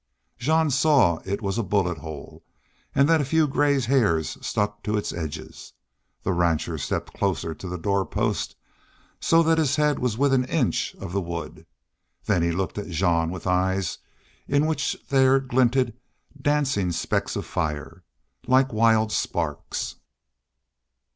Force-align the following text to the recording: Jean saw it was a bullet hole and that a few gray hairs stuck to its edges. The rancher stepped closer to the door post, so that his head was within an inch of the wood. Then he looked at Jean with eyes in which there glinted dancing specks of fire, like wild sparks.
Jean 0.39 0.71
saw 0.71 1.19
it 1.25 1.43
was 1.43 1.59
a 1.59 1.63
bullet 1.63 1.99
hole 1.99 2.43
and 2.95 3.07
that 3.07 3.21
a 3.21 3.23
few 3.23 3.47
gray 3.47 3.79
hairs 3.79 4.35
stuck 4.43 4.81
to 4.81 4.97
its 4.97 5.13
edges. 5.13 5.73
The 6.23 6.33
rancher 6.33 6.79
stepped 6.79 7.13
closer 7.13 7.53
to 7.53 7.67
the 7.69 7.77
door 7.77 8.07
post, 8.07 8.55
so 9.19 9.43
that 9.43 9.59
his 9.59 9.75
head 9.75 9.99
was 9.99 10.17
within 10.17 10.43
an 10.45 10.49
inch 10.49 10.95
of 10.95 11.13
the 11.13 11.21
wood. 11.21 11.67
Then 12.25 12.41
he 12.41 12.51
looked 12.51 12.79
at 12.79 12.87
Jean 12.89 13.29
with 13.29 13.45
eyes 13.45 13.99
in 14.47 14.65
which 14.65 14.97
there 15.09 15.39
glinted 15.39 15.93
dancing 16.41 16.91
specks 16.91 17.35
of 17.35 17.45
fire, 17.45 18.03
like 18.47 18.73
wild 18.73 19.11
sparks. 19.11 19.97